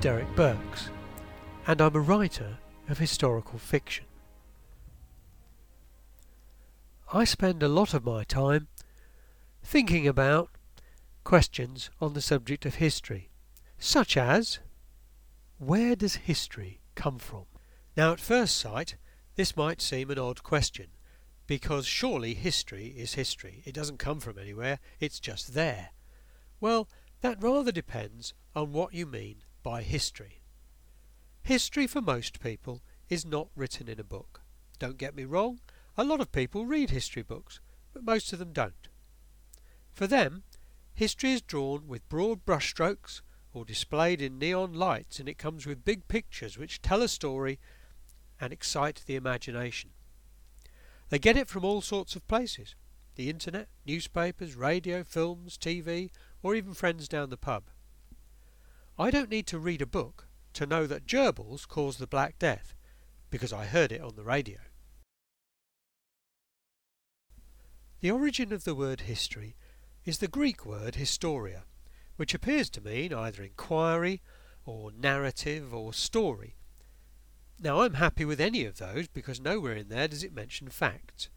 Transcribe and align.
Derek 0.00 0.34
Birks, 0.34 0.88
and 1.66 1.78
I'm 1.78 1.94
a 1.94 2.00
writer 2.00 2.56
of 2.88 2.96
historical 2.96 3.58
fiction. 3.58 4.06
I 7.12 7.24
spend 7.24 7.62
a 7.62 7.68
lot 7.68 7.92
of 7.92 8.06
my 8.06 8.24
time 8.24 8.68
thinking 9.62 10.08
about 10.08 10.48
questions 11.22 11.90
on 12.00 12.14
the 12.14 12.22
subject 12.22 12.64
of 12.64 12.76
history, 12.76 13.28
such 13.78 14.16
as 14.16 14.60
where 15.58 15.94
does 15.94 16.16
history 16.16 16.80
come 16.94 17.18
from? 17.18 17.44
Now, 17.94 18.14
at 18.14 18.20
first 18.20 18.56
sight, 18.56 18.96
this 19.34 19.54
might 19.54 19.82
seem 19.82 20.10
an 20.10 20.18
odd 20.18 20.42
question, 20.42 20.86
because 21.46 21.84
surely 21.84 22.32
history 22.32 22.94
is 22.96 23.14
history. 23.14 23.62
It 23.66 23.74
doesn't 23.74 23.98
come 23.98 24.20
from 24.20 24.38
anywhere, 24.38 24.78
it's 24.98 25.20
just 25.20 25.52
there. 25.52 25.90
Well, 26.58 26.88
that 27.20 27.42
rather 27.42 27.70
depends 27.70 28.32
on 28.56 28.72
what 28.72 28.94
you 28.94 29.04
mean 29.04 29.42
by 29.62 29.82
history. 29.82 30.40
History 31.42 31.86
for 31.86 32.00
most 32.00 32.40
people 32.40 32.82
is 33.08 33.24
not 33.24 33.48
written 33.56 33.88
in 33.88 33.98
a 33.98 34.04
book. 34.04 34.42
Don't 34.78 34.98
get 34.98 35.14
me 35.14 35.24
wrong, 35.24 35.60
a 35.96 36.04
lot 36.04 36.20
of 36.20 36.32
people 36.32 36.66
read 36.66 36.90
history 36.90 37.22
books, 37.22 37.60
but 37.92 38.04
most 38.04 38.32
of 38.32 38.38
them 38.38 38.52
don't. 38.52 38.88
For 39.92 40.06
them, 40.06 40.44
history 40.94 41.32
is 41.32 41.42
drawn 41.42 41.88
with 41.88 42.08
broad 42.08 42.44
brushstrokes 42.44 43.20
or 43.52 43.64
displayed 43.64 44.22
in 44.22 44.38
neon 44.38 44.72
lights 44.72 45.18
and 45.18 45.28
it 45.28 45.38
comes 45.38 45.66
with 45.66 45.84
big 45.84 46.08
pictures 46.08 46.56
which 46.56 46.80
tell 46.80 47.02
a 47.02 47.08
story 47.08 47.58
and 48.40 48.52
excite 48.52 49.02
the 49.06 49.16
imagination. 49.16 49.90
They 51.10 51.18
get 51.18 51.36
it 51.36 51.48
from 51.48 51.64
all 51.64 51.80
sorts 51.80 52.16
of 52.16 52.26
places 52.28 52.74
the 53.16 53.28
internet, 53.28 53.68
newspapers, 53.84 54.54
radio, 54.54 55.02
films, 55.02 55.58
TV, 55.58 56.10
or 56.42 56.54
even 56.54 56.72
friends 56.72 57.08
down 57.08 57.28
the 57.28 57.36
pub. 57.36 57.64
I 59.00 59.10
don't 59.10 59.30
need 59.30 59.46
to 59.46 59.58
read 59.58 59.80
a 59.80 59.86
book 59.86 60.26
to 60.52 60.66
know 60.66 60.86
that 60.86 61.06
gerbils 61.06 61.66
cause 61.66 61.96
the 61.96 62.06
Black 62.06 62.38
Death, 62.38 62.74
because 63.30 63.50
I 63.50 63.64
heard 63.64 63.92
it 63.92 64.02
on 64.02 64.14
the 64.14 64.22
radio. 64.22 64.58
The 68.00 68.10
origin 68.10 68.52
of 68.52 68.64
the 68.64 68.74
word 68.74 69.00
history 69.00 69.56
is 70.04 70.18
the 70.18 70.28
Greek 70.28 70.66
word 70.66 70.96
historia, 70.96 71.64
which 72.16 72.34
appears 72.34 72.68
to 72.70 72.82
mean 72.82 73.14
either 73.14 73.42
inquiry 73.42 74.20
or 74.66 74.92
narrative 74.92 75.72
or 75.72 75.94
story. 75.94 76.56
Now 77.58 77.80
I'm 77.80 77.94
happy 77.94 78.26
with 78.26 78.38
any 78.38 78.66
of 78.66 78.76
those 78.76 79.08
because 79.08 79.40
nowhere 79.40 79.76
in 79.76 79.88
there 79.88 80.08
does 80.08 80.22
it 80.22 80.34
mention 80.34 80.68
facts. 80.68 81.30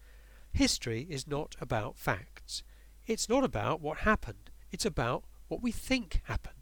History 0.52 1.06
is 1.08 1.26
not 1.26 1.56
about 1.62 1.96
facts. 1.96 2.62
It's 3.06 3.26
not 3.26 3.42
about 3.42 3.80
what 3.80 4.00
happened. 4.00 4.50
It's 4.70 4.84
about 4.84 5.24
what 5.48 5.62
we 5.62 5.72
think 5.72 6.20
happened. 6.24 6.53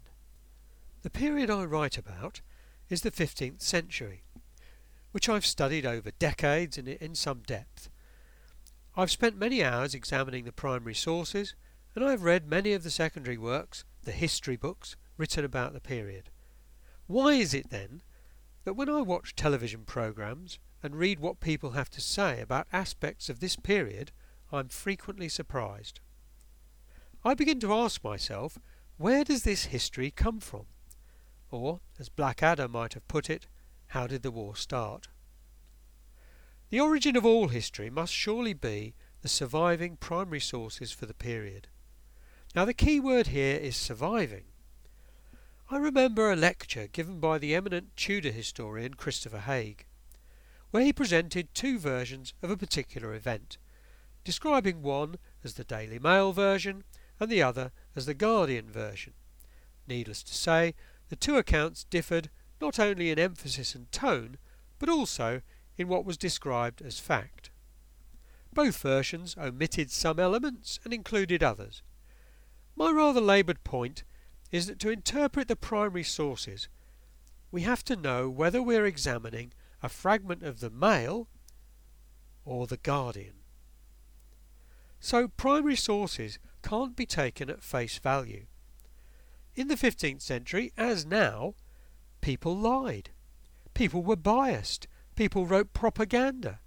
The 1.03 1.09
period 1.09 1.49
I 1.49 1.65
write 1.65 1.97
about 1.97 2.39
is 2.89 3.01
the 3.01 3.11
15th 3.11 3.61
century, 3.61 4.23
which 5.11 5.27
I've 5.27 5.45
studied 5.45 5.85
over 5.85 6.11
decades 6.11 6.77
and 6.77 6.87
in 6.87 7.13
some 7.13 7.41
depth. 7.45 7.89
I've 8.95 9.11
spent 9.11 9.35
many 9.35 9.61
hours 9.61 9.93
examining 9.93 10.45
the 10.45 10.53
primary 10.53 10.93
sources, 10.93 11.55
and 11.93 12.05
I've 12.05 12.23
read 12.23 12.47
many 12.47 12.71
of 12.71 12.83
the 12.83 12.89
secondary 12.89 13.37
works, 13.37 13.83
the 14.03 14.13
history 14.13 14.55
books, 14.55 14.95
written 15.17 15.43
about 15.43 15.73
the 15.73 15.81
period. 15.81 16.29
Why 17.07 17.33
is 17.33 17.53
it 17.53 17.69
then 17.69 18.01
that 18.63 18.75
when 18.75 18.87
I 18.87 19.01
watch 19.01 19.35
television 19.35 19.83
programs 19.83 20.57
and 20.81 20.95
read 20.95 21.19
what 21.19 21.41
people 21.41 21.71
have 21.71 21.89
to 21.91 22.01
say 22.01 22.39
about 22.39 22.67
aspects 22.71 23.27
of 23.27 23.41
this 23.41 23.57
period, 23.57 24.13
I'm 24.53 24.69
frequently 24.69 25.27
surprised? 25.27 25.99
I 27.25 27.33
begin 27.33 27.59
to 27.59 27.73
ask 27.73 28.01
myself, 28.05 28.57
where 28.95 29.25
does 29.25 29.43
this 29.43 29.65
history 29.65 30.09
come 30.09 30.39
from? 30.39 30.67
Or, 31.53 31.81
as 31.99 32.09
Blackadder 32.09 32.67
might 32.67 32.95
have 32.95 33.07
put 33.07 33.29
it, 33.29 33.45
how 33.89 34.07
did 34.07 34.23
the 34.23 34.31
war 34.31 34.55
start? 34.55 35.09
The 36.71 36.79
origin 36.79 37.15
of 37.15 37.27
all 37.27 37.49
history 37.49 37.91
must 37.91 38.11
surely 38.11 38.53
be 38.53 38.95
the 39.21 39.27
surviving 39.27 39.95
primary 39.97 40.39
sources 40.39 40.91
for 40.91 41.05
the 41.05 41.13
period. 41.13 41.67
Now 42.55 42.65
the 42.65 42.73
key 42.73 42.99
word 42.99 43.27
here 43.27 43.55
is 43.55 43.75
surviving. 43.75 44.45
I 45.69 45.77
remember 45.77 46.31
a 46.31 46.35
lecture 46.35 46.87
given 46.87 47.19
by 47.19 47.37
the 47.37 47.53
eminent 47.53 47.95
Tudor 47.95 48.31
historian 48.31 48.95
Christopher 48.95 49.41
Haigh, 49.41 49.77
where 50.71 50.83
he 50.83 50.91
presented 50.91 51.53
two 51.53 51.77
versions 51.77 52.33
of 52.41 52.49
a 52.49 52.57
particular 52.57 53.13
event, 53.13 53.59
describing 54.23 54.81
one 54.81 55.17
as 55.43 55.53
the 55.53 55.63
Daily 55.63 55.99
Mail 55.99 56.31
version 56.31 56.83
and 57.19 57.29
the 57.29 57.43
other 57.43 57.71
as 57.95 58.07
the 58.07 58.15
Guardian 58.15 58.71
version. 58.71 59.13
Needless 59.87 60.23
to 60.23 60.33
say, 60.33 60.73
the 61.13 61.17
two 61.17 61.37
accounts 61.37 61.83
differed 61.91 62.31
not 62.59 62.79
only 62.79 63.11
in 63.11 63.19
emphasis 63.19 63.75
and 63.75 63.91
tone, 63.91 64.35
but 64.79 64.89
also 64.89 65.43
in 65.77 65.87
what 65.87 66.05
was 66.05 66.17
described 66.17 66.81
as 66.81 66.97
fact. 66.97 67.51
Both 68.51 68.79
versions 68.79 69.35
omitted 69.37 69.91
some 69.91 70.19
elements 70.19 70.79
and 70.83 70.91
included 70.91 71.43
others. 71.43 71.83
My 72.75 72.89
rather 72.89 73.21
laboured 73.21 73.63
point 73.63 74.03
is 74.51 74.65
that 74.65 74.79
to 74.79 74.89
interpret 74.89 75.47
the 75.47 75.55
primary 75.55 76.01
sources, 76.01 76.67
we 77.51 77.61
have 77.61 77.83
to 77.83 77.95
know 77.95 78.27
whether 78.27 78.63
we're 78.63 78.87
examining 78.87 79.53
a 79.83 79.89
fragment 79.89 80.41
of 80.41 80.61
the 80.61 80.71
Mail 80.71 81.27
or 82.43 82.65
the 82.65 82.77
Guardian. 82.77 83.35
So 84.99 85.27
primary 85.27 85.75
sources 85.75 86.39
can't 86.63 86.95
be 86.95 87.05
taken 87.05 87.51
at 87.51 87.61
face 87.61 87.99
value. 87.99 88.47
In 89.55 89.67
the 89.67 89.75
15th 89.75 90.21
century, 90.21 90.73
as 90.77 91.05
now, 91.05 91.53
people 92.21 92.57
lied. 92.57 93.11
People 93.73 94.01
were 94.01 94.15
biased. 94.15 94.87
People 95.15 95.45
wrote 95.45 95.73
propaganda. 95.73 96.59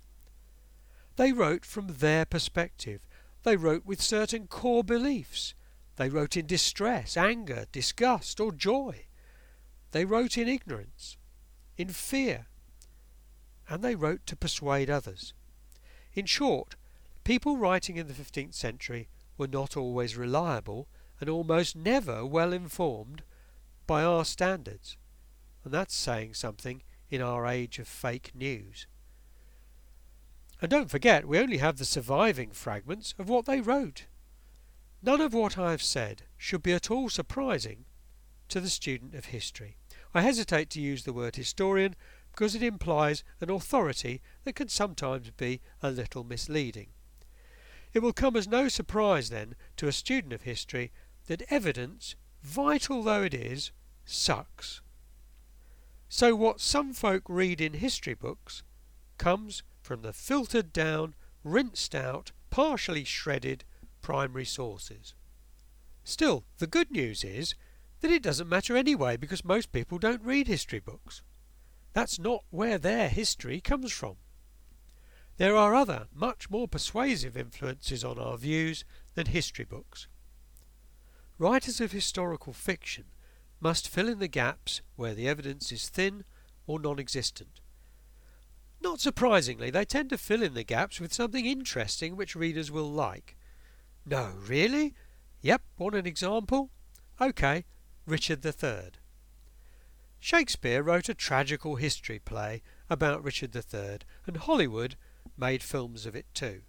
They 1.16 1.32
wrote 1.32 1.64
from 1.64 1.88
their 1.98 2.24
perspective. 2.24 3.06
They 3.42 3.56
wrote 3.56 3.84
with 3.84 4.02
certain 4.02 4.46
core 4.46 4.84
beliefs. 4.84 5.54
They 5.96 6.08
wrote 6.08 6.36
in 6.36 6.46
distress, 6.46 7.16
anger, 7.16 7.66
disgust, 7.72 8.38
or 8.38 8.52
joy. 8.52 9.06
They 9.92 10.04
wrote 10.04 10.36
in 10.36 10.46
ignorance, 10.46 11.16
in 11.76 11.88
fear, 11.88 12.46
and 13.68 13.82
they 13.82 13.94
wrote 13.94 14.26
to 14.26 14.36
persuade 14.36 14.90
others. 14.90 15.32
In 16.12 16.26
short, 16.26 16.76
people 17.24 17.56
writing 17.56 17.96
in 17.96 18.08
the 18.08 18.14
15th 18.14 18.54
century 18.54 19.08
were 19.38 19.48
not 19.48 19.76
always 19.76 20.16
reliable 20.16 20.86
and 21.20 21.30
almost 21.30 21.76
never 21.76 22.24
well 22.24 22.52
informed 22.52 23.22
by 23.86 24.02
our 24.02 24.24
standards. 24.24 24.96
And 25.64 25.72
that's 25.72 25.94
saying 25.94 26.34
something 26.34 26.82
in 27.10 27.22
our 27.22 27.46
age 27.46 27.78
of 27.78 27.88
fake 27.88 28.32
news. 28.34 28.86
And 30.60 30.70
don't 30.70 30.90
forget, 30.90 31.26
we 31.26 31.38
only 31.38 31.58
have 31.58 31.78
the 31.78 31.84
surviving 31.84 32.50
fragments 32.50 33.14
of 33.18 33.28
what 33.28 33.44
they 33.44 33.60
wrote. 33.60 34.06
None 35.02 35.20
of 35.20 35.34
what 35.34 35.58
I 35.58 35.70
have 35.70 35.82
said 35.82 36.22
should 36.36 36.62
be 36.62 36.72
at 36.72 36.90
all 36.90 37.08
surprising 37.08 37.84
to 38.48 38.60
the 38.60 38.70
student 38.70 39.14
of 39.14 39.26
history. 39.26 39.76
I 40.14 40.22
hesitate 40.22 40.70
to 40.70 40.80
use 40.80 41.04
the 41.04 41.12
word 41.12 41.36
historian 41.36 41.94
because 42.32 42.54
it 42.54 42.62
implies 42.62 43.22
an 43.40 43.50
authority 43.50 44.22
that 44.44 44.54
can 44.54 44.68
sometimes 44.68 45.30
be 45.30 45.60
a 45.82 45.90
little 45.90 46.24
misleading. 46.24 46.88
It 47.92 48.00
will 48.00 48.12
come 48.12 48.36
as 48.36 48.48
no 48.48 48.68
surprise 48.68 49.30
then 49.30 49.54
to 49.76 49.88
a 49.88 49.92
student 49.92 50.32
of 50.32 50.42
history 50.42 50.92
that 51.26 51.42
evidence, 51.50 52.14
vital 52.42 53.02
though 53.02 53.22
it 53.22 53.34
is, 53.34 53.72
sucks. 54.04 54.80
So 56.08 56.34
what 56.34 56.60
some 56.60 56.92
folk 56.92 57.24
read 57.28 57.60
in 57.60 57.74
history 57.74 58.14
books 58.14 58.62
comes 59.18 59.62
from 59.82 60.02
the 60.02 60.12
filtered 60.12 60.72
down, 60.72 61.14
rinsed 61.42 61.94
out, 61.94 62.32
partially 62.50 63.04
shredded 63.04 63.64
primary 64.02 64.44
sources. 64.44 65.14
Still, 66.04 66.44
the 66.58 66.68
good 66.68 66.90
news 66.90 67.24
is 67.24 67.54
that 68.00 68.10
it 68.10 68.22
doesn't 68.22 68.48
matter 68.48 68.76
anyway 68.76 69.16
because 69.16 69.44
most 69.44 69.72
people 69.72 69.98
don't 69.98 70.22
read 70.22 70.46
history 70.46 70.78
books. 70.78 71.22
That's 71.92 72.18
not 72.18 72.44
where 72.50 72.78
their 72.78 73.08
history 73.08 73.60
comes 73.60 73.90
from. 73.90 74.16
There 75.38 75.56
are 75.56 75.74
other, 75.74 76.06
much 76.14 76.48
more 76.48 76.68
persuasive 76.68 77.36
influences 77.36 78.04
on 78.04 78.18
our 78.18 78.38
views 78.38 78.84
than 79.14 79.26
history 79.26 79.64
books. 79.64 80.06
Writers 81.38 81.80
of 81.82 81.92
historical 81.92 82.52
fiction 82.54 83.04
must 83.60 83.88
fill 83.88 84.08
in 84.08 84.18
the 84.18 84.28
gaps 84.28 84.80
where 84.96 85.14
the 85.14 85.28
evidence 85.28 85.70
is 85.70 85.88
thin 85.88 86.24
or 86.66 86.80
non-existent. 86.80 87.60
Not 88.80 89.00
surprisingly, 89.00 89.70
they 89.70 89.84
tend 89.84 90.10
to 90.10 90.18
fill 90.18 90.42
in 90.42 90.54
the 90.54 90.64
gaps 90.64 91.00
with 91.00 91.12
something 91.12 91.44
interesting 91.44 92.16
which 92.16 92.36
readers 92.36 92.70
will 92.70 92.90
like. 92.90 93.36
No, 94.06 94.32
really? 94.46 94.94
Yep, 95.42 95.62
want 95.78 95.94
an 95.94 96.06
example? 96.06 96.70
OK, 97.20 97.64
Richard 98.06 98.44
III. 98.44 98.92
Shakespeare 100.18 100.82
wrote 100.82 101.08
a 101.08 101.14
tragical 101.14 101.76
history 101.76 102.18
play 102.18 102.62
about 102.88 103.24
Richard 103.24 103.54
III, 103.54 103.98
and 104.26 104.38
Hollywood 104.38 104.96
made 105.36 105.62
films 105.62 106.06
of 106.06 106.16
it 106.16 106.26
too. 106.32 106.62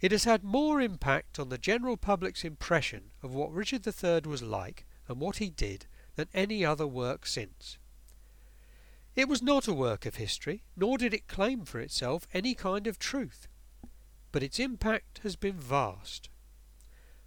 It 0.00 0.12
has 0.12 0.24
had 0.24 0.42
more 0.42 0.80
impact 0.80 1.38
on 1.38 1.50
the 1.50 1.58
general 1.58 1.96
public's 1.96 2.44
impression 2.44 3.10
of 3.22 3.34
what 3.34 3.52
Richard 3.52 3.86
III 3.86 4.22
was 4.24 4.42
like 4.42 4.86
and 5.06 5.20
what 5.20 5.36
he 5.36 5.50
did 5.50 5.86
than 6.16 6.28
any 6.32 6.64
other 6.64 6.86
work 6.86 7.26
since. 7.26 7.76
It 9.14 9.28
was 9.28 9.42
not 9.42 9.68
a 9.68 9.74
work 9.74 10.06
of 10.06 10.14
history, 10.14 10.62
nor 10.74 10.96
did 10.96 11.12
it 11.12 11.28
claim 11.28 11.64
for 11.64 11.80
itself 11.80 12.26
any 12.32 12.54
kind 12.54 12.86
of 12.86 12.98
truth, 12.98 13.48
but 14.32 14.42
its 14.42 14.58
impact 14.58 15.20
has 15.22 15.36
been 15.36 15.60
vast. 15.60 16.30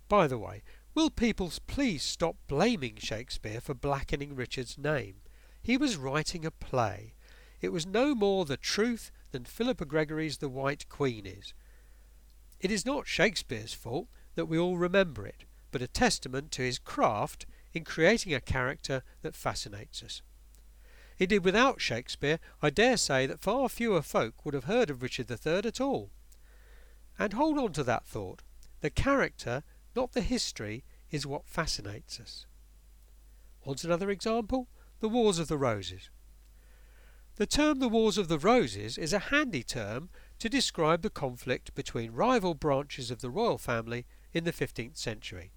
By 0.08 0.28
the 0.28 0.38
way, 0.40 0.64
will 0.96 1.10
people 1.12 1.52
please 1.68 2.02
stop 2.02 2.38
blaming 2.48 2.96
Shakespeare 2.98 3.62
for 3.62 3.74
blackening 3.76 4.36
Richard's 4.36 4.78
name? 4.78 5.18
He 5.62 5.78
was 5.78 5.98
writing 5.98 6.46
a 6.46 6.52
play. 6.52 7.14
It 7.62 7.72
was 7.72 7.86
no 7.86 8.16
more 8.16 8.46
the 8.46 8.58
truth 8.58 9.12
than 9.32 9.46
Philippa 9.46 9.86
Gregory's 9.86 10.38
The 10.38 10.50
White 10.50 10.90
Queen 10.90 11.26
is. 11.26 11.54
It 12.60 12.72
is 12.72 12.86
not 12.86 13.08
Shakespeare's 13.08 13.74
fault 13.74 14.08
that 14.36 14.46
we 14.46 14.58
all 14.58 14.78
remember 14.78 15.26
it, 15.26 15.46
but 15.72 15.82
a 15.82 15.88
testament 15.88 16.52
to 16.52 16.62
his 16.62 16.80
craft 16.80 17.46
in 17.74 17.84
creating 17.84 18.34
a 18.34 18.40
character 18.40 19.04
that 19.22 19.36
fascinates 19.36 20.04
us. 20.04 20.22
Indeed, 21.20 21.44
without 21.44 21.82
Shakespeare, 21.82 22.40
I 22.62 22.70
dare 22.70 22.98
say 22.98 23.26
that 23.26 23.40
far 23.40 23.70
fewer 23.70 24.02
folk 24.02 24.46
would 24.46 24.54
have 24.54 24.66
heard 24.66 24.90
of 24.90 25.04
Richard 25.04 25.30
III 25.30 25.58
at 25.66 25.82
all. 25.82 26.10
And 27.20 27.34
hold 27.34 27.58
on 27.58 27.74
to 27.74 27.84
that 27.84 28.06
thought. 28.06 28.42
The 28.82 28.90
character, 28.90 29.64
not 29.96 30.14
the 30.14 30.22
history, 30.22 30.84
is 31.12 31.28
what 31.28 31.48
fascinates 31.48 32.20
us. 32.20 32.46
Want 33.64 33.84
another 33.84 34.10
example? 34.10 34.68
The 35.00 35.10
Wars 35.10 35.40
of 35.40 35.48
the 35.48 35.58
Roses. 35.58 36.10
The 37.36 37.46
term 37.46 37.80
the 37.80 37.90
Wars 37.90 38.18
of 38.18 38.28
the 38.28 38.40
Roses 38.40 38.98
is 38.98 39.14
a 39.14 39.20
handy 39.20 39.64
term 39.64 40.10
to 40.44 40.50
describe 40.50 41.04
the 41.04 41.10
conflict 41.10 41.74
between 41.74 42.12
rival 42.12 42.54
branches 42.54 43.10
of 43.10 43.22
the 43.22 43.30
royal 43.30 43.58
family 43.58 44.06
in 44.34 44.44
the 44.44 44.52
15th 44.52 44.98
century. 44.98 45.54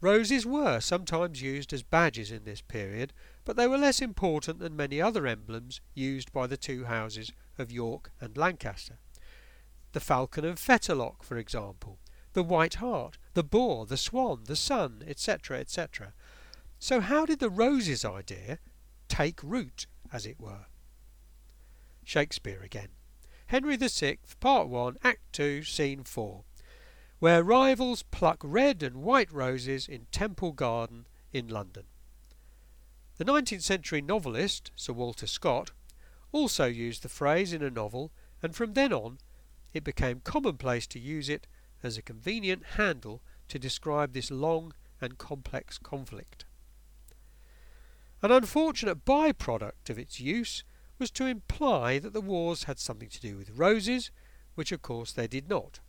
Roses 0.00 0.46
were 0.46 0.80
sometimes 0.80 1.42
used 1.42 1.74
as 1.74 1.82
badges 1.82 2.32
in 2.32 2.44
this 2.44 2.62
period, 2.62 3.12
but 3.44 3.56
they 3.56 3.66
were 3.66 3.76
less 3.76 4.00
important 4.00 4.60
than 4.60 4.74
many 4.74 4.98
other 4.98 5.26
emblems 5.26 5.82
used 5.92 6.32
by 6.32 6.46
the 6.46 6.56
two 6.56 6.84
houses 6.84 7.32
of 7.58 7.70
York 7.70 8.10
and 8.18 8.34
Lancaster. 8.34 8.96
The 9.92 10.00
falcon 10.00 10.46
of 10.46 10.58
Fetterlock, 10.58 11.22
for 11.22 11.36
example, 11.36 11.98
the 12.32 12.42
white 12.42 12.76
hart, 12.76 13.18
the 13.34 13.44
boar, 13.44 13.84
the 13.84 13.98
swan, 13.98 14.44
the 14.46 14.56
sun, 14.56 15.04
etc., 15.06 15.58
etc. 15.58 16.14
So 16.78 17.00
how 17.00 17.26
did 17.26 17.40
the 17.40 17.50
roses 17.50 18.06
idea 18.06 18.58
take 19.08 19.42
root, 19.42 19.86
as 20.10 20.24
it 20.24 20.40
were? 20.40 20.64
Shakespeare 22.04 22.62
again. 22.62 22.88
Henry 23.52 23.76
VI, 23.76 24.16
Part 24.40 24.68
1, 24.68 24.96
Act 25.04 25.20
2, 25.34 25.62
Scene 25.62 26.04
4 26.04 26.42
where 27.18 27.44
rivals 27.44 28.02
pluck 28.04 28.40
red 28.42 28.82
and 28.82 29.02
white 29.02 29.30
roses 29.30 29.86
in 29.86 30.06
Temple 30.10 30.52
Garden 30.52 31.06
in 31.34 31.48
London. 31.48 31.82
The 33.18 33.26
19th 33.26 33.60
century 33.60 34.00
novelist, 34.00 34.70
Sir 34.74 34.94
Walter 34.94 35.26
Scott, 35.26 35.72
also 36.32 36.64
used 36.64 37.02
the 37.02 37.10
phrase 37.10 37.52
in 37.52 37.62
a 37.62 37.68
novel, 37.68 38.10
and 38.42 38.56
from 38.56 38.72
then 38.72 38.90
on 38.90 39.18
it 39.74 39.84
became 39.84 40.20
commonplace 40.20 40.86
to 40.86 40.98
use 40.98 41.28
it 41.28 41.46
as 41.82 41.98
a 41.98 42.02
convenient 42.02 42.64
handle 42.76 43.20
to 43.48 43.58
describe 43.58 44.14
this 44.14 44.30
long 44.30 44.72
and 44.98 45.18
complex 45.18 45.76
conflict. 45.76 46.46
An 48.22 48.30
unfortunate 48.30 49.04
byproduct 49.04 49.90
of 49.90 49.98
its 49.98 50.20
use 50.20 50.64
was 51.02 51.10
to 51.10 51.26
imply 51.26 51.98
that 51.98 52.12
the 52.12 52.20
wars 52.20 52.62
had 52.62 52.78
something 52.78 53.08
to 53.08 53.20
do 53.20 53.36
with 53.36 53.58
roses, 53.58 54.12
which 54.54 54.70
of 54.70 54.82
course 54.82 55.10
they 55.10 55.26
did 55.26 55.48
not. 55.48 55.80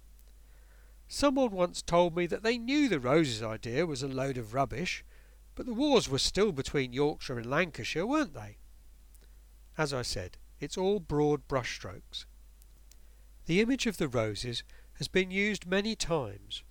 Someone 1.08 1.52
once 1.52 1.84
told 1.84 2.16
me 2.16 2.26
that 2.26 2.42
they 2.42 2.58
knew 2.58 2.90
the 2.90 3.00
roses 3.00 3.44
idea 3.44 3.86
was 3.86 4.02
a 4.02 4.08
load 4.08 4.40
of 4.40 4.56
rubbish, 4.56 5.06
but 5.54 5.68
the 5.68 5.74
wars 5.76 6.10
were 6.10 6.18
still 6.18 6.52
between 6.52 6.94
Yorkshire 6.94 7.38
and 7.38 7.46
Lancashire, 7.46 8.08
weren't 8.08 8.34
they? 8.34 8.58
As 9.78 9.94
I 9.94 10.02
said, 10.02 10.40
it's 10.60 10.80
all 10.80 11.00
broad 11.00 11.48
brushstrokes. 11.48 12.26
The 13.46 13.62
image 13.62 13.86
of 13.86 13.98
the 13.98 14.08
roses 14.08 14.64
has 14.94 15.08
been 15.08 15.30
used 15.30 15.68
many 15.68 15.96
times 15.96 16.64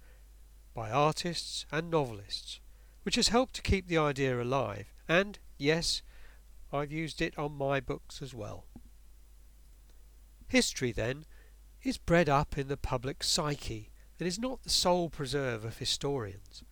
by 0.74 0.90
artists 0.90 1.64
and 1.70 1.92
novelists, 1.92 2.58
which 3.04 3.14
has 3.14 3.28
helped 3.28 3.54
to 3.54 3.62
keep 3.62 3.86
the 3.86 3.98
idea 3.98 4.42
alive, 4.42 4.92
and, 5.08 5.38
yes, 5.58 6.02
I've 6.72 6.92
used 6.92 7.20
it 7.20 7.38
on 7.38 7.52
my 7.52 7.80
books 7.80 8.22
as 8.22 8.34
well. 8.34 8.64
History, 10.48 10.92
then, 10.92 11.24
is 11.82 11.98
bred 11.98 12.28
up 12.28 12.56
in 12.56 12.68
the 12.68 12.76
public 12.76 13.22
psyche 13.22 13.90
and 14.18 14.26
is 14.26 14.38
not 14.38 14.62
the 14.62 14.70
sole 14.70 15.10
preserve 15.10 15.64
of 15.64 15.78
historians. 15.78 16.62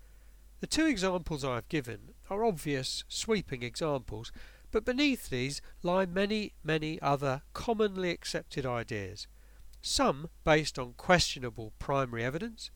The 0.60 0.66
two 0.66 0.86
examples 0.86 1.44
I 1.44 1.56
have 1.56 1.68
given 1.68 2.12
are 2.28 2.44
obvious, 2.44 3.04
sweeping 3.08 3.62
examples, 3.62 4.30
but 4.70 4.84
beneath 4.84 5.30
these 5.30 5.60
lie 5.82 6.06
many, 6.06 6.52
many 6.62 7.00
other 7.00 7.42
commonly 7.54 8.10
accepted 8.10 8.64
ideas, 8.64 9.26
some 9.82 10.28
based 10.44 10.78
on 10.78 10.92
questionable 10.92 11.72
primary 11.78 12.22
evidence, 12.22 12.70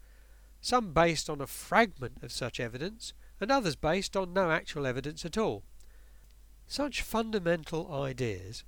some 0.61 0.93
based 0.93 1.29
on 1.29 1.41
a 1.41 1.47
fragment 1.47 2.23
of 2.23 2.33
such 2.33 2.59
evidence, 2.59 3.13
and 3.41 3.51
others 3.51 3.77
based 3.77 4.17
on 4.17 4.33
no 4.33 4.51
actual 4.51 4.87
evidence 4.87 5.25
at 5.25 5.37
all. 5.37 5.63
Such 6.67 7.03
fundamental 7.03 7.93
ideas 7.93 8.65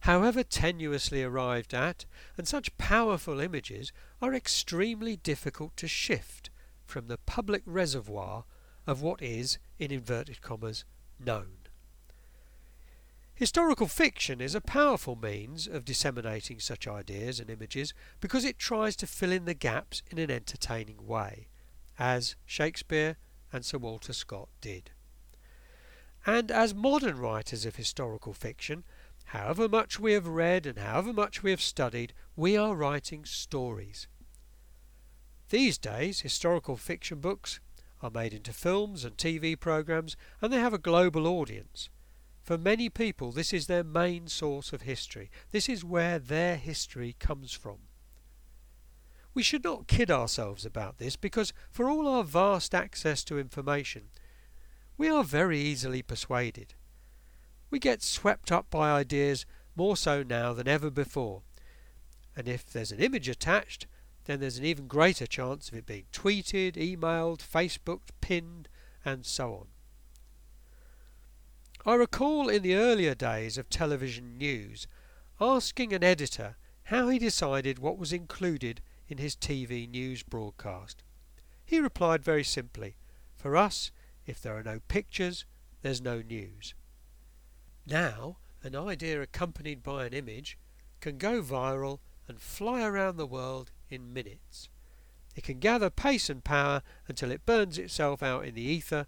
however 0.00 0.44
tenuously 0.44 1.24
arrived 1.24 1.74
at, 1.74 2.04
and 2.36 2.46
such 2.46 2.76
powerful 2.78 3.40
images 3.40 3.92
are 4.22 4.34
extremely 4.34 5.16
difficult 5.16 5.76
to 5.76 5.88
shift 5.88 6.50
from 6.84 7.08
the 7.08 7.18
public 7.18 7.62
reservoir 7.66 8.44
of 8.86 9.02
what 9.02 9.20
is, 9.20 9.58
in 9.78 9.90
inverted 9.90 10.40
commas, 10.40 10.84
known. 11.18 11.58
Historical 13.34 13.86
fiction 13.86 14.40
is 14.40 14.54
a 14.54 14.60
powerful 14.60 15.14
means 15.14 15.68
of 15.68 15.84
disseminating 15.84 16.58
such 16.58 16.88
ideas 16.88 17.38
and 17.38 17.50
images 17.50 17.94
because 18.20 18.44
it 18.44 18.58
tries 18.58 18.96
to 18.96 19.06
fill 19.06 19.30
in 19.30 19.44
the 19.44 19.54
gaps 19.54 20.02
in 20.10 20.18
an 20.18 20.30
entertaining 20.30 21.06
way, 21.06 21.48
as 21.98 22.34
Shakespeare 22.46 23.16
and 23.52 23.64
Sir 23.64 23.78
Walter 23.78 24.12
Scott 24.12 24.48
did. 24.60 24.90
And 26.26 26.50
as 26.50 26.74
modern 26.74 27.18
writers 27.18 27.64
of 27.64 27.76
historical 27.76 28.32
fiction, 28.32 28.84
However 29.28 29.68
much 29.68 30.00
we 30.00 30.14
have 30.14 30.26
read 30.26 30.64
and 30.64 30.78
however 30.78 31.12
much 31.12 31.42
we 31.42 31.50
have 31.50 31.60
studied, 31.60 32.14
we 32.34 32.56
are 32.56 32.74
writing 32.74 33.26
stories. 33.26 34.08
These 35.50 35.76
days, 35.76 36.20
historical 36.20 36.78
fiction 36.78 37.20
books 37.20 37.60
are 38.00 38.10
made 38.10 38.32
into 38.32 38.54
films 38.54 39.04
and 39.04 39.18
TV 39.18 39.58
programs 39.60 40.16
and 40.40 40.50
they 40.50 40.60
have 40.60 40.72
a 40.72 40.78
global 40.78 41.26
audience. 41.26 41.90
For 42.42 42.56
many 42.56 42.88
people, 42.88 43.30
this 43.30 43.52
is 43.52 43.66
their 43.66 43.84
main 43.84 44.28
source 44.28 44.72
of 44.72 44.82
history. 44.82 45.30
This 45.50 45.68
is 45.68 45.84
where 45.84 46.18
their 46.18 46.56
history 46.56 47.14
comes 47.18 47.52
from. 47.52 47.80
We 49.34 49.42
should 49.42 49.62
not 49.62 49.88
kid 49.88 50.10
ourselves 50.10 50.64
about 50.64 50.96
this 50.96 51.16
because, 51.16 51.52
for 51.70 51.90
all 51.90 52.08
our 52.08 52.24
vast 52.24 52.74
access 52.74 53.22
to 53.24 53.38
information, 53.38 54.04
we 54.98 55.08
are 55.08 55.22
very 55.22 55.60
easily 55.60 56.02
persuaded. 56.02 56.74
We 57.70 57.78
get 57.78 58.02
swept 58.02 58.50
up 58.50 58.68
by 58.68 58.90
ideas 58.90 59.46
more 59.76 59.96
so 59.96 60.24
now 60.24 60.52
than 60.52 60.66
ever 60.66 60.90
before. 60.90 61.42
And 62.36 62.48
if 62.48 62.70
there's 62.70 62.92
an 62.92 62.98
image 62.98 63.28
attached, 63.28 63.86
then 64.24 64.40
there's 64.40 64.58
an 64.58 64.64
even 64.64 64.88
greater 64.88 65.26
chance 65.26 65.68
of 65.68 65.74
it 65.74 65.86
being 65.86 66.06
tweeted, 66.12 66.74
emailed, 66.74 67.38
Facebooked, 67.38 68.10
pinned, 68.20 68.68
and 69.04 69.24
so 69.24 69.54
on. 69.54 69.66
I 71.86 71.94
recall 71.94 72.48
in 72.48 72.62
the 72.62 72.74
earlier 72.74 73.14
days 73.14 73.56
of 73.56 73.70
television 73.70 74.36
news 74.36 74.88
asking 75.40 75.92
an 75.92 76.02
editor 76.02 76.56
how 76.84 77.08
he 77.08 77.18
decided 77.18 77.78
what 77.78 77.98
was 77.98 78.12
included 78.12 78.80
in 79.08 79.18
his 79.18 79.36
TV 79.36 79.88
news 79.88 80.22
broadcast. 80.22 81.04
He 81.64 81.78
replied 81.78 82.24
very 82.24 82.44
simply, 82.44 82.96
For 83.36 83.56
us, 83.56 83.92
if 84.28 84.42
there 84.42 84.56
are 84.56 84.62
no 84.62 84.78
pictures, 84.88 85.46
there's 85.80 86.02
no 86.02 86.20
news. 86.20 86.74
Now, 87.86 88.36
an 88.62 88.76
idea 88.76 89.22
accompanied 89.22 89.82
by 89.82 90.04
an 90.04 90.12
image 90.12 90.58
can 91.00 91.16
go 91.16 91.40
viral 91.40 92.00
and 92.28 92.38
fly 92.38 92.82
around 92.82 93.16
the 93.16 93.26
world 93.26 93.70
in 93.88 94.12
minutes. 94.12 94.68
It 95.34 95.44
can 95.44 95.60
gather 95.60 95.88
pace 95.88 96.28
and 96.28 96.44
power 96.44 96.82
until 97.06 97.30
it 97.30 97.46
burns 97.46 97.78
itself 97.78 98.22
out 98.22 98.44
in 98.44 98.54
the 98.54 98.62
ether 98.62 99.06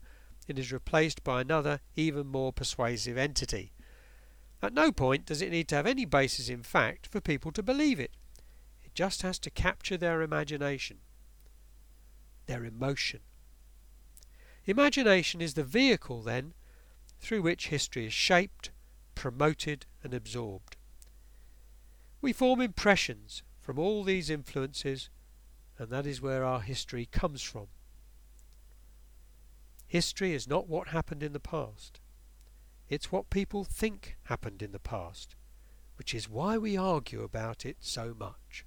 and 0.49 0.59
is 0.59 0.73
replaced 0.73 1.23
by 1.23 1.43
another 1.43 1.81
even 1.97 2.27
more 2.27 2.53
persuasive 2.53 3.19
entity. 3.19 3.73
At 4.63 4.73
no 4.73 4.91
point 4.91 5.27
does 5.27 5.43
it 5.43 5.51
need 5.51 5.69
to 5.69 5.77
have 5.77 5.87
any 5.87 6.07
basis 6.07 6.49
in 6.49 6.63
fact 6.63 7.07
for 7.07 7.21
people 7.21 7.53
to 7.53 7.63
believe 7.63 8.01
it. 8.01 8.13
It 8.83 8.95
just 8.95 9.21
has 9.21 9.39
to 9.41 9.51
capture 9.51 9.99
their 9.99 10.23
imagination, 10.23 10.99
their 12.47 12.65
emotion. 12.65 13.21
Imagination 14.71 15.41
is 15.41 15.55
the 15.55 15.65
vehicle, 15.65 16.23
then, 16.23 16.55
through 17.19 17.43
which 17.43 17.71
history 17.71 18.07
is 18.07 18.13
shaped, 18.13 18.71
promoted 19.17 19.85
and 20.05 20.15
absorbed. 20.15 20.77
We 22.21 22.33
form 22.33 22.61
impressions 22.61 23.43
from 23.61 23.81
all 23.81 24.05
these 24.05 24.31
influences 24.31 25.11
and 25.77 25.91
that 25.91 26.07
is 26.07 26.23
where 26.23 26.45
our 26.45 26.61
history 26.61 27.09
comes 27.11 27.43
from. 27.43 27.67
History 29.89 30.35
is 30.35 30.47
not 30.47 30.69
what 30.69 30.89
happened 30.89 31.25
in 31.25 31.33
the 31.33 31.41
past. 31.41 31.99
It's 32.89 33.11
what 33.11 33.29
people 33.29 33.65
think 33.65 34.19
happened 34.27 34.63
in 34.63 34.71
the 34.71 34.79
past, 34.79 35.35
which 35.97 36.15
is 36.15 36.29
why 36.29 36.59
we 36.59 36.77
argue 36.77 37.23
about 37.25 37.67
it 37.67 37.79
so 37.81 38.15
much. 38.17 38.65